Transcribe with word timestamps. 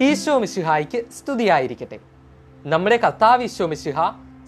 ഈശോ 0.00 0.38
മിശിഹായിക്ക് 0.38 1.02
സ്തുതിയായിരിക്കട്ടെ. 1.12 1.98
നമ്മുടെ 2.66 2.96
കർത്താവ് 2.96 3.42
ഈശോ 3.42 3.66
മിശിഹ 3.66 4.00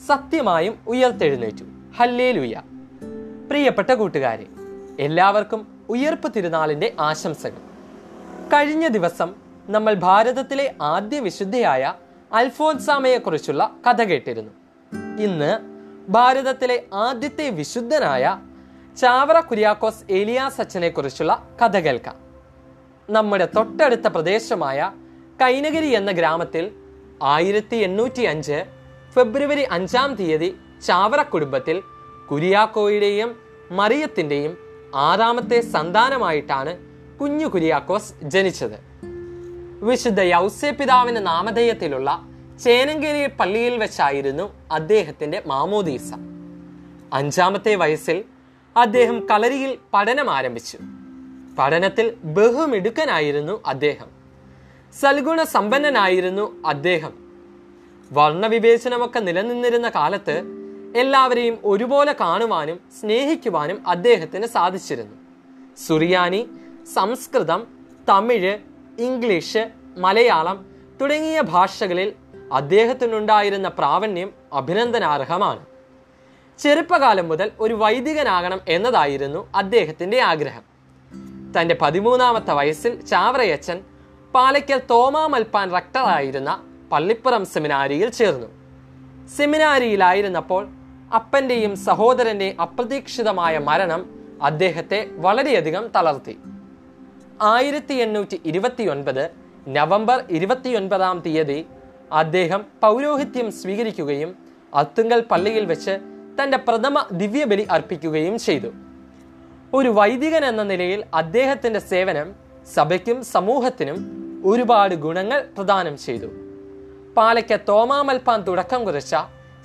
സത്യമായും 0.06 0.78
ഉയർത്തെഴുന്നേറ്റു. 0.86 1.64
ഹല്ലേ 1.98 2.32
ലുയ 2.32 2.62
പ്രിയപ്പെട്ട 3.50 3.90
കൂട്ടുകാരെ 3.90 4.46
എല്ലാവർക്കും 5.00 5.84
ഉയർപ്പ് 5.88 6.32
തിരുനാളിന്റെ 6.36 6.94
ആശംസകൾ. 7.00 7.56
കഴിഞ്ഞ 8.52 8.88
ദിവസം 8.88 9.34
നമ്മൾ 9.68 9.94
ഭാരതത്തിലെ 9.94 10.74
ആദ്യ 10.82 11.20
വിശുദ്ധയായ 11.20 11.94
അൽഫോൻസാമയെക്കുറിച്ചുള്ള 12.32 13.70
കഥ 13.88 14.02
കേട്ടിരുന്നു. 14.02 14.52
ഇന്ന് 15.22 15.58
ഭാരതത്തിലെ 16.08 16.84
ആദ്യത്തെ 16.94 17.50
വിശുദ്ധനായ 17.50 18.38
ചാവറ 19.00 19.40
കുര്യാക്കോസ് 19.40 20.12
ഏലിയാസ് 20.12 20.60
അച്ഛനെക്കുറിച്ചുള്ള 20.60 21.48
കഥ 21.64 21.78
കേൾക്കാം. 21.78 22.14
നമ്മുടെ 23.10 23.48
തൊട്ടടുത്ത 23.56 24.06
പ്രദേശമായ 24.06 24.92
കൈനഗിരി 25.42 25.86
എന്ന 25.86 26.10
ഗ്രാമത്തിൽ 26.10 26.70
ആയിരത്തി 27.22 27.76
എണ്ണൂറ്റി 27.76 28.22
അഞ്ച് 28.22 28.64
ഫെബ്രുവരി 29.14 29.62
അഞ്ചാം 29.62 30.14
തീയതി 30.14 30.54
ചാവറ 30.86 31.22
കുടുംബത്തിൽ 31.22 31.82
കുര്യാക്കോയുടെയും 32.30 33.36
മറിയത്തിന്റെയും 33.70 34.56
ആറാമത്തെ 34.94 35.60
സന്താനമായിട്ടാണ് 35.60 36.76
കുഞ്ഞു 37.20 37.46
കുര്യാക്കോസ് 37.46 38.12
ജനിച്ചത്. 38.22 38.78
വിശുദ്ധ 39.82 40.20
യൗസേ 40.20 40.70
പിതാവിന്റെ 40.70 41.20
നാമധേയത്തിലുള്ള 41.20 42.22
ചേനങ്കേരി 42.64 43.30
പള്ളിയിൽ 43.40 43.78
വെച്ചായിരുന്നു 43.78 44.52
അദ്ദേഹത്തിന്റെ 44.72 45.42
മാമോദീസ. 45.46 46.12
അഞ്ചാമത്തെ 47.12 47.74
വയസ്സിൽ 47.74 48.24
അദ്ദേഹം 48.76 49.28
കളരിയിൽ 49.28 49.78
പഠനം 49.94 50.30
ആരംഭിച്ചു. 50.30 50.78
പഠനത്തിൽ 51.58 52.14
ബഹുമിടുക്കനായിരുന്നു 52.24 53.62
അദ്ദേഹം. 53.66 54.17
സൽഗുണ 54.92 55.42
സമ്പന്നനായിരുന്നു 55.42 56.62
അദ്ദേഹം. 56.66 57.12
വർണവിവേചനമൊക്കെ 58.12 59.20
നിലനിന്നിരുന്ന 59.20 59.88
കാലത്ത് 59.88 60.42
എല്ലാവരെയും 60.96 61.58
ഒരുപോലെ 61.64 62.16
കാണുവാനും 62.20 62.80
സ്നേഹിക്കുവാനും 63.00 63.88
അദ്ദേഹത്തിന് 63.88 64.46
സാധിച്ചിരുന്നു. 64.46 65.16
സുറിയാനി 65.76 66.50
സംസ്കൃതം 66.94 67.66
തമിഴ് 68.08 68.58
ഇംഗ്ലീഷ് 68.98 69.70
മലയാളം 69.96 70.66
തുടങ്ങിയ 71.00 71.40
ഭാഷകളിൽ 71.40 72.12
അദ്ദേഹത്തിനുണ്ടായിരുന്ന 72.52 73.68
പ്രാവണ്യം 73.68 74.32
അഭിനന്ദനാർഹമാണ്. 74.52 75.66
ചെറുപ്പകാലം 76.58 77.28
മുതൽ 77.28 77.50
ഒരു 77.60 77.74
വൈദികനാകണം 77.74 78.60
എന്നതായിരുന്നു 78.68 79.48
അദ്ദേഹത്തിന്റെ 79.54 80.20
ആഗ്രഹം. 80.20 80.62
തന്റെ 81.60 81.76
പതിമൂന്നാമത്തെ 81.82 82.52
വയസ്സിൽ 82.52 83.00
ചാവറയച്ചൻ 83.00 83.80
പാലയ്ക്കൽ 84.34 84.80
തോമാ 84.90 85.22
മൽപ്പാൻ 85.32 85.66
റക്ടറായിരുന്ന 85.76 86.50
പള്ളിപ്പുറം 86.92 87.44
സെമിനാരിയിൽ 87.52 88.08
ചേർന്നു. 88.18 88.48
സെമിനാരിയിലായിരുന്നപ്പോൾ 89.36 90.62
അപ്പന്റെയും 91.18 91.72
സഹോദരന്റെയും 91.86 92.60
അപ്രതീക്ഷിതമായ 92.64 93.54
മരണം 93.68 94.02
അദ്ദേഹത്തെ 94.48 94.98
വളരെയധികം 95.24 95.84
തളർത്തി. 95.94 96.34
ആയിരത്തി 97.54 97.94
എണ്ണൂറ്റി 98.04 98.36
ഇരുപത്തി 98.50 98.84
ഒൻപത് 98.94 99.24
നവംബർ 99.76 100.18
ഇരുപത്തിയൊൻപതാം 100.36 101.16
തീയതി 101.26 101.58
അദ്ദേഹം 102.22 102.60
പൗരോഹിത്യം 102.82 103.48
സ്വീകരിക്കുകയും 103.60 104.30
അത്തുങ്കൽ 104.80 105.20
പള്ളിയിൽ 105.30 105.64
വെച്ച് 105.72 105.94
തന്റെ 106.38 106.58
പ്രഥമ 106.66 106.96
ദിവ്യബലി 107.20 107.64
അർപ്പിക്കുകയും 107.76 108.36
ചെയ്തു. 108.46 108.70
ഒരു 109.78 109.90
വൈദികൻ 109.98 110.44
എന്ന 110.50 110.62
നിലയിൽ 110.72 111.00
അദ്ദേഹത്തിന്റെ 111.20 111.80
സേവനം 111.92 112.28
സഭയ്ക്കും 112.74 113.24
സമൂഹത്തിനും 113.24 113.98
ഒരുപാട് 114.44 114.94
ഗുണങ്ങൾ 114.94 115.48
പ്രദാനം 115.56 115.98
ചെയ്തു. 115.98 116.26
പാലയ്ക്ക് 117.16 117.60
തോമാമൽപ്പാൻ 117.68 118.42
തുടക്കം 118.42 118.84
കുറിച്ച 118.84 119.16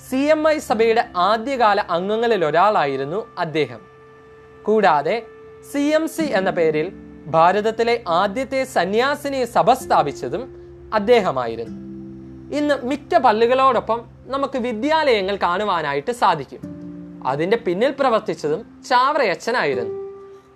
സി 0.09 0.15
എം 0.15 0.47
ഐ 0.47 0.57
സഭയുടെ 0.57 1.09
ആദ്യകാല 1.17 1.81
അംഗങ്ങളിൽ 1.81 2.45
ഒരാളായിരുന്നു 2.45 3.27
അദ്ദേഹം. 3.37 3.79
കൂടാതെ 4.63 5.23
സി 5.71 5.79
എം 5.79 6.07
സി 6.07 6.21
എന്ന 6.21 6.49
പേരിൽ 6.49 6.91
ഭാരതത്തിലെ 7.27 8.03
ആദ്യത്തെ 8.07 8.63
സന്യാസിനി 8.63 9.45
സഭ 9.45 9.73
സ്ഥാപിച്ചതും 9.73 10.55
അദ്ദേഹമായിരുന്നു. 10.93 11.77
ഇന്ന് 12.57 12.85
മിക്ക 12.85 13.17
പള്ളികളോടൊപ്പം 13.17 14.05
നമുക്ക് 14.25 14.57
വിദ്യാലയങ്ങൾ 14.57 15.35
കാണുവാനായിട്ട് 15.35 16.11
സാധിക്കും. 16.11 16.59
അതിന്റെ 17.27 17.57
പിന്നിൽ 17.57 17.95
പ്രവർത്തിച്ചതും 17.99 18.83
ചാവറയച്ചനായിരുന്നു. 18.89 20.03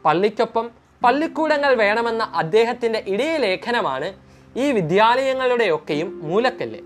പള്ളിക്കൊപ്പം 0.05 0.86
പള്ളിക്കൂടങ്ങൾ 1.03 1.75
വേണമെന്ന 1.75 2.23
അദ്ദേഹത്തിന്റെ 2.23 3.03
ഇടയ 3.07 3.37
ലേഖനമാണ് 3.37 4.13
ഈ 4.57 4.71
വിദ്യാലയങ്ങളുടെയൊക്കെയും 4.71 6.29
മൂലക്കല്ല്. 6.29 6.79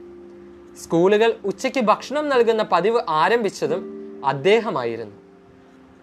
സ്കൂളുകൾ 0.83 1.35
ഉച്ചയ്ക്ക് 1.45 1.79
ഭക്ഷണം 1.79 2.29
നൽകുന്ന 2.29 2.63
പതിവ് 2.63 3.01
ആരംഭിച്ചതും 3.09 3.83
അദ്ദേഹമായിരുന്നു. 4.25 5.15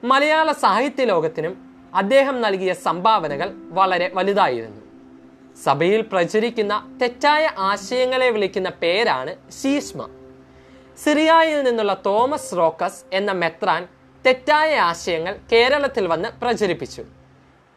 മലയാള 0.05 0.53
സാഹിത്യ 0.53 1.05
ലോകത്തിനും 1.05 1.55
അദ്ദേഹം 1.95 2.41
നൽകിയ 2.41 2.75
സംഭാവനകൾ 2.75 3.53
വളരെ 3.55 4.11
വലുതായിരുന്നു. 4.15 4.83
സഭയിൽ 5.65 6.01
പ്രചരിക്കുന്ന 6.01 6.99
തെറ്റായ 7.03 7.51
ആശയങ്ങളെ 7.59 8.31
വിളിക്കുന്ന 8.31 8.71
പേരാണ് 8.83 9.37
ശീഷ്മ. 9.63 10.09
സിറിയായിൽ 11.05 11.63
നിന്നുള്ള 11.63 12.03
തോമസ് 12.07 12.57
റോക്കസ് 12.57 13.05
എന്ന 13.13 13.33
മെത്രാൻ 13.33 13.89
തെറ്റായ 14.27 14.77
ആശയങ്ങൾ 14.77 15.39
കേരളത്തിൽ 15.53 16.07
വന്ന് 16.07 16.41
പ്രചരിപ്പിച്ചു. 16.41 17.05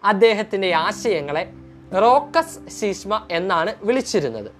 അദ്ദേഹത്തിന്റെ 0.03 0.73
ആശയങ്ങളെ 0.73 1.53
റോക്കസ് 2.01 2.59
ശീഷ്മ 2.69 3.27
എന്നാണ് 3.31 3.75
വിളിച്ചിരുന്നത്. 3.83 4.51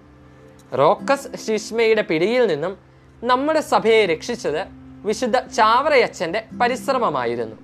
റോക്കസ് 0.77 1.27
ശീഷ്മയുടെ 1.47 2.01
പിടിയിൽ 2.01 2.47
നിന്നും 2.47 2.77
നമ്മുടെ 3.23 3.61
സഭയെ 3.61 4.05
രക്ഷിച്ചത് 4.05 4.67
വിശുദ്ധ 5.05 5.39
ചാവറയച്ചന്റെ 5.39 6.43
പരിശ്രമമായിരുന്നു. 6.61 7.55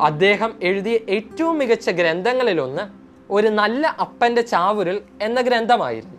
അദ്ദേഹം 0.00 0.58
എഴുതിയ 0.62 0.98
ഏറ്റവും 1.08 1.58
മികച്ച 1.58 1.90
ഗ്രന്ഥങ്ങളിലൊന്ന് 1.90 2.82
ഒരു 3.30 3.48
നല്ല 3.48 3.86
അപ്പന്റെ 4.00 4.42
ചാവുരുൽ 4.42 5.02
എന്ന 5.22 5.40
ഗ്രന്ഥമായിരുന്നു. 5.40 6.16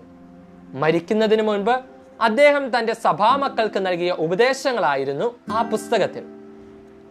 മരിക്കുന്നതിന് 0.80 1.42
മുൻപ് 1.42 1.80
അദ്ദേഹം 2.22 2.80
തന്റെ 2.80 2.94
സഭാമക്കൾക്ക് 2.94 3.86
നൽകിയ 3.86 4.12
ഉപദേശങ്ങളായിരുന്നു 4.12 5.40
ആ 5.52 5.62
പുസ്തകത്തിൽ. 5.62 6.24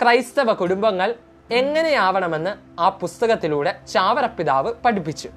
ക്രൈസ്തവ 0.02 0.52
കുടുംബങ്ങൾ 0.52 1.14
എങ്ങനെയാവണമെന്ന് 1.50 2.80
ആ 2.80 2.88
പുസ്തകത്തിലൂടെ 2.88 3.80
ചാവറപ്പിതാവ് 3.92 4.72
പഠിപ്പിച്ചു. 4.84 5.30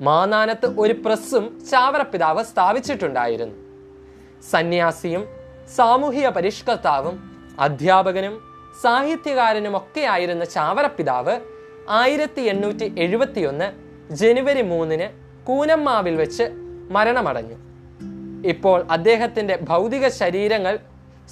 മാനാനത്ത് 0.00 0.80
ഒരു 0.80 0.92
പ്രസ്സും 0.92 1.66
ചാവറപ്പിതാവ് 1.70 2.44
സ്ഥാപിച്ചിട്ടുണ്ടായിരുന്നു. 2.44 3.54
സന്യാസിയും 4.50 5.26
സാമൂഹിക 5.76 6.28
പരിഷ്കർത്താവും 6.28 7.30
അധ്യാപകനും 7.60 8.40
സാഹിത്യകാരനുമൊക്കെയായിരുന്ന 8.82 10.44
ചാവറപ്പിതാവ് 10.44 11.40
ആയിരത്തി 11.88 12.40
എണ്ണൂറ്റി 12.40 12.94
എഴുപത്തിയൊന്ന് 12.98 13.72
ജനുവരി 14.14 14.62
മൂന്നിന് 14.62 15.08
കൂനമ്മാവിൽ 15.46 16.16
വെച്ച് 16.16 16.42
മരണമടഞ്ഞു. 16.90 17.56
ഇപ്പോൾ 18.48 18.86
അദ്ദേഹത്തിന്റെ 18.90 19.58
ഭൗതിക 19.62 20.08
ശരീരങ്ങൾ 20.08 20.78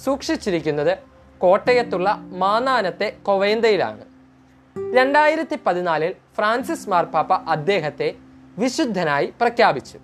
സൂക്ഷിച്ചിരിക്കുന്നത് 0.03 1.12
കോട്ടയത്തുള്ള 1.43 2.17
മാനാനത്തെ 2.21 3.15
കൊവൈന്തയിലാണ്. 3.23 4.01
രണ്ടായിരത്തി 4.95 5.59
പതിനാലിൽ 5.65 6.15
ഫ്രാൻസിസ് 6.35 6.89
മാർപ്പാപ്പ 6.89 7.33
അദ്ദേഹത്തെ 7.33 8.15
വിശുദ്ധനായി 8.57 9.33
പ്രഖ്യാപിച്ചു. 9.41 9.97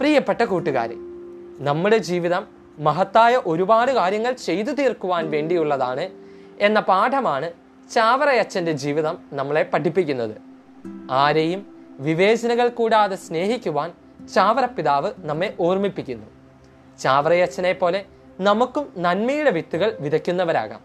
പ്രിയപ്പെട്ട 0.00 0.42
കൂട്ടുകാരെ 0.42 0.94
നമ്മുടെ 1.58 1.98
ജീവിതം 1.98 2.46
മഹത്തായ 2.78 3.42
ഒരുപാട് 3.46 3.92
കാര്യങ്ങൾ 3.92 4.32
ചെയ്തു 4.32 4.70
തീർക്കുവാൻ 4.70 5.30
വേണ്ടിയുള്ളതാണ് 5.30 6.10
എന്ന 6.60 6.80
പാഠമാണ് 6.80 7.52
ചാവറയച്ചന്റെ 7.94 8.72
ജീവിതം 8.72 9.18
നമ്മളെ 9.32 9.62
പഠിപ്പിക്കുന്നത്. 9.62 10.36
ആരെയും 11.10 11.66
വിവേചനകൾ 11.98 12.68
കൂടാതെ 12.68 13.16
സ്നേഹിക്കുവാൻ 13.16 13.92
ചാവറപ്പിതാവ് 14.34 15.12
നമ്മെ 15.18 15.54
ഓർമ്മിപ്പിക്കുന്നു. 15.60 16.26
ചാവറയച്ചനെ 17.00 17.72
പോലെ 17.72 18.04
നമുക്കും 18.40 18.92
നന്മയുടെ 18.96 19.50
വിത്തുകൾ 19.50 19.96
വിതയ്ക്കുന്നവരാകാം. 20.00 20.80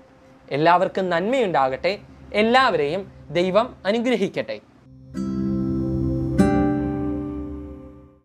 എല്ലാവർക്കും 0.51 1.09
നന്മയുണ്ടാകട്ടെ. 1.09 1.99
എല്ലാവരെയും 2.33 3.11
ദൈവം 3.29 3.75
അനുഗ്രഹിക്കട്ടെ. 3.85 4.59